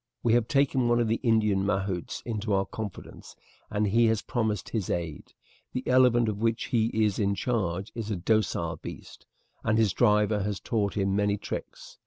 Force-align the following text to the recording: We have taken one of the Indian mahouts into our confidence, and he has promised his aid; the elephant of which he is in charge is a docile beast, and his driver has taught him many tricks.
We 0.23 0.33
have 0.33 0.47
taken 0.47 0.87
one 0.87 0.99
of 0.99 1.07
the 1.07 1.19
Indian 1.21 1.63
mahouts 1.63 2.23
into 2.25 2.53
our 2.53 2.65
confidence, 2.65 3.35
and 3.69 3.85
he 3.85 4.07
has 4.07 4.23
promised 4.23 4.69
his 4.69 4.89
aid; 4.89 5.33
the 5.73 5.85
elephant 5.87 6.27
of 6.27 6.41
which 6.41 6.65
he 6.69 6.87
is 6.87 7.19
in 7.19 7.35
charge 7.35 7.91
is 7.93 8.09
a 8.09 8.15
docile 8.15 8.77
beast, 8.77 9.27
and 9.63 9.77
his 9.77 9.93
driver 9.93 10.41
has 10.41 10.59
taught 10.59 10.95
him 10.97 11.15
many 11.15 11.37
tricks. 11.37 11.99